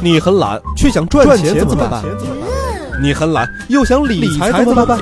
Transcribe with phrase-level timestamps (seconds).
[0.00, 2.04] 你很懒，却想赚钱怎么办？
[3.02, 4.96] 你很懒，又想理财怎么办？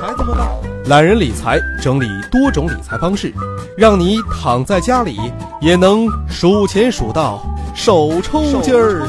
[0.85, 3.31] 懒人理财整理多种理财方式，
[3.77, 5.15] 让你躺在家里
[5.61, 7.43] 也能数钱数到
[7.75, 9.07] 手抽筋儿。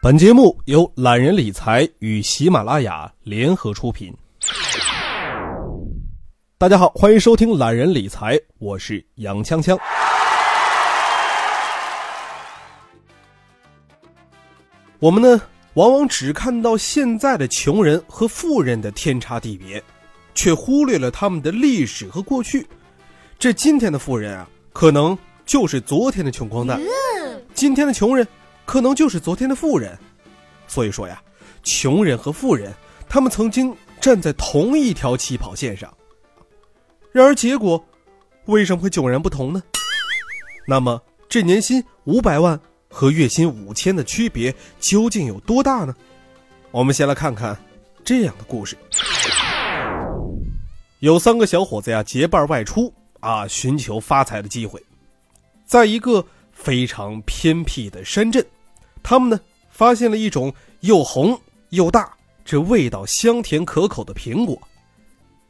[0.00, 4.16] 本节目由懒人理财与喜马拉雅联合出品。
[6.56, 9.78] 大家好，欢迎收听懒人理财，我是杨锵锵。
[15.00, 15.40] 我们呢，
[15.74, 19.82] 往往只看到现在的穷人和富人的天差地别，
[20.34, 22.66] 却忽略了他们的历史和过去。
[23.38, 26.78] 这今天的富人啊，可能就是昨天的穷光蛋；
[27.54, 28.28] 今天的穷人，
[28.66, 29.98] 可能就是昨天的富人。
[30.68, 31.22] 所以说呀，
[31.62, 32.70] 穷人和富人，
[33.08, 35.90] 他们曾经站在同一条起跑线上。
[37.10, 37.82] 然而结果，
[38.44, 39.62] 为什么会迥然不同呢？
[40.68, 42.60] 那么，这年薪五百万。
[42.90, 45.94] 和月薪五千的区别究竟有多大呢？
[46.72, 47.56] 我们先来看看
[48.04, 48.76] 这样的故事：
[50.98, 54.82] 有三个小伙子呀，结伴外出啊，寻求发财的机会。
[55.64, 58.44] 在一个非常偏僻的山镇，
[59.02, 62.12] 他们呢发现了一种又红又大、
[62.44, 64.60] 这味道香甜可口的苹果。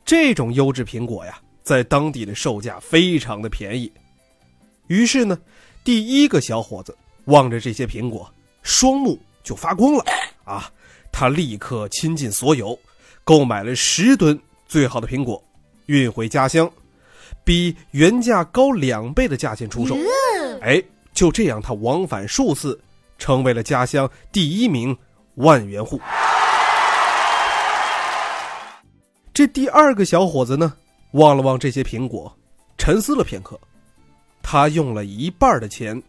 [0.04, 3.90] 这种优质苹果呀，在当地的售价非常的便宜。
[4.88, 5.38] 于是呢，
[5.82, 6.94] 第一个小伙子。
[7.26, 8.32] 望着这些苹果，
[8.62, 10.04] 双目就发光了
[10.44, 10.70] 啊！
[11.12, 12.78] 他立刻倾尽所有，
[13.24, 15.42] 购买了十吨最好的苹果，
[15.86, 16.70] 运回家乡，
[17.44, 19.96] 比原价高两倍的价钱出售。
[20.62, 20.82] 哎，
[21.12, 22.80] 就这样，他往返数次，
[23.18, 24.96] 成为了家乡第一名
[25.34, 26.00] 万元户。
[29.34, 30.72] 这第二个小伙子呢，
[31.12, 32.36] 望了望这些苹果，
[32.78, 33.58] 沉思了片刻，
[34.42, 36.00] 他用了一半的钱。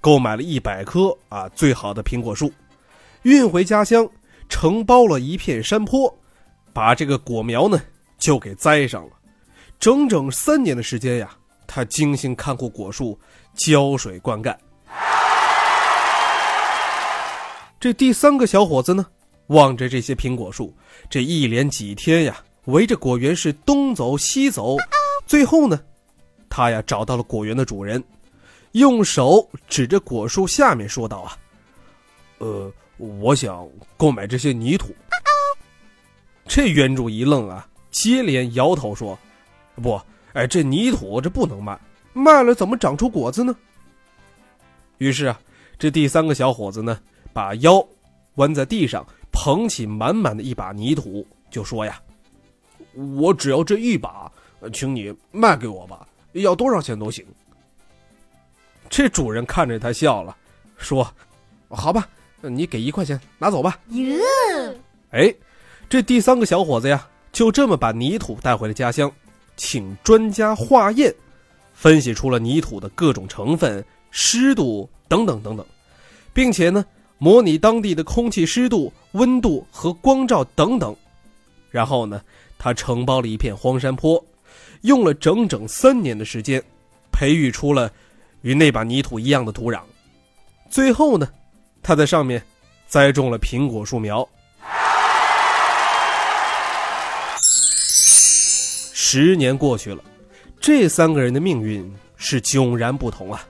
[0.00, 2.52] 购买了一百棵啊最好的苹果树，
[3.22, 4.08] 运回家乡，
[4.48, 6.12] 承包了一片山坡，
[6.72, 7.80] 把这个果苗呢
[8.18, 9.12] 就给栽上了。
[9.80, 11.30] 整整三年的时间呀，
[11.66, 13.18] 他精心看护果树，
[13.54, 14.56] 浇水灌溉。
[17.80, 19.06] 这第三个小伙子呢，
[19.48, 20.74] 望着这些苹果树，
[21.08, 24.76] 这一连几天呀，围着果园是东走西走，
[25.26, 25.80] 最后呢，
[26.48, 28.02] 他呀找到了果园的主人。
[28.72, 31.38] 用手指着果树下面说道：“啊，
[32.38, 34.94] 呃，我想购买这些泥土。”
[36.46, 39.18] 这园主一愣啊，接连摇头说
[39.82, 40.00] ：“不，
[40.32, 41.78] 哎，这泥土这不能卖，
[42.12, 43.54] 卖了怎么长出果子呢？”
[44.98, 45.40] 于是啊，
[45.78, 46.98] 这第三个小伙子呢，
[47.32, 47.86] 把腰
[48.36, 52.00] 弯在地上，捧起满满的一把泥土，就说：“呀，
[53.16, 54.30] 我只要这一把，
[54.72, 57.24] 请你卖给我吧，要多少钱都行。”
[58.88, 60.36] 这主人看着他笑了，
[60.76, 61.06] 说
[61.68, 62.08] ：“好吧，
[62.40, 63.78] 你给一块钱拿走吧。”
[65.10, 65.32] 哎，
[65.88, 69.10] 这第三个小伙子呀，就这么把泥土带回了家乡，
[69.56, 71.14] 请专家化验，
[71.72, 75.64] 分析出了泥土的各种成分、湿度等等等等，
[76.32, 76.84] 并且呢，
[77.18, 80.94] 模拟当地的空气湿度、温度和光照等等，
[81.70, 82.20] 然后呢，
[82.58, 84.22] 他承包了一片荒山坡，
[84.82, 86.62] 用了整整三年的时间，
[87.12, 87.92] 培育出了。
[88.42, 89.80] 与那把泥土一样的土壤，
[90.70, 91.28] 最后呢，
[91.82, 92.42] 他在上面
[92.86, 94.28] 栽种了苹果树苗。
[99.00, 100.02] 十年过去了，
[100.60, 103.42] 这三个人的命运是迥然不同啊。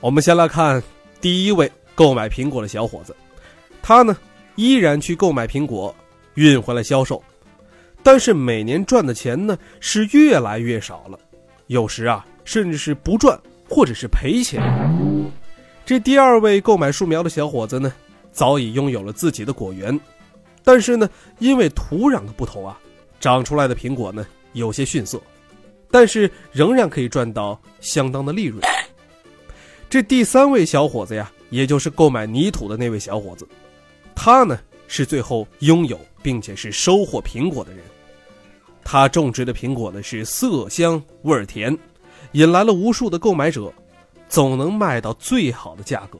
[0.00, 0.82] 我们先来看
[1.20, 3.14] 第一位购买苹果的小伙子，
[3.80, 4.16] 他呢
[4.56, 5.94] 依然去购买苹果，
[6.34, 7.22] 运回来销售，
[8.02, 11.18] 但是每年赚的钱呢是越来越少了，
[11.68, 13.40] 有时啊甚至是不赚。
[13.68, 14.62] 或者是赔钱。
[15.84, 17.92] 这第二位购买树苗的小伙子呢，
[18.32, 19.98] 早已拥有了自己的果园，
[20.62, 21.08] 但是呢，
[21.38, 22.78] 因为土壤的不同啊，
[23.20, 25.20] 长出来的苹果呢有些逊色，
[25.90, 28.62] 但是仍然可以赚到相当的利润。
[29.90, 33.46] 这第三位小伙子呀，也就是购买泥土的那位小伙子，
[34.14, 37.84] 他呢是最后拥有并且是收获苹果的人，
[38.82, 41.76] 他种植的苹果呢是色香味甜。
[42.34, 43.72] 引来了无数的购买者，
[44.28, 46.18] 总能卖到最好的价格。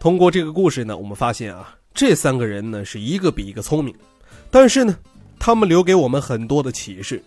[0.00, 3.94] 通过这个故事呢，我们发现啊，这三个人呢是一个比一个聪明，
[4.50, 4.96] 但是呢，
[5.38, 7.22] 他们留给我们很多的启示。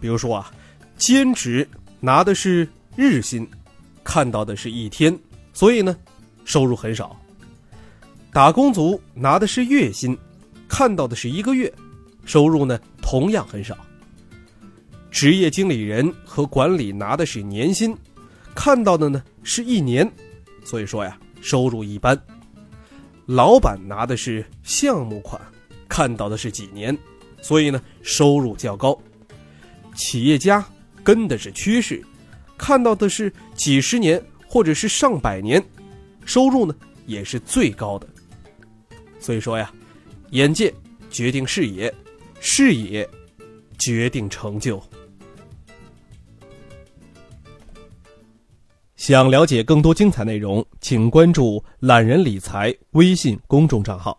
[0.00, 0.52] 比如说啊，
[0.96, 1.68] 兼职
[1.98, 3.44] 拿的是日薪，
[4.04, 5.18] 看到的是一天，
[5.52, 5.96] 所以呢，
[6.44, 7.16] 收入很少；
[8.32, 10.16] 打工族拿的是月薪，
[10.68, 11.72] 看到的是一个月，
[12.24, 13.76] 收入呢同样很少。
[15.12, 17.94] 职业经理人和管理拿的是年薪，
[18.54, 20.10] 看到的呢是一年，
[20.64, 22.18] 所以说呀收入一般。
[23.26, 25.40] 老板拿的是项目款，
[25.86, 26.96] 看到的是几年，
[27.42, 28.98] 所以呢收入较高。
[29.94, 30.64] 企业家
[31.04, 32.02] 跟的是趋势，
[32.56, 35.62] 看到的是几十年或者是上百年，
[36.24, 36.74] 收入呢
[37.06, 38.08] 也是最高的。
[39.20, 39.70] 所以说呀，
[40.30, 40.72] 眼界
[41.10, 41.94] 决定视野，
[42.40, 43.08] 视野
[43.78, 44.82] 决定成就。
[49.02, 54.16] 想了解更多精彩内容，请关注“懒人理财”微信公众账号。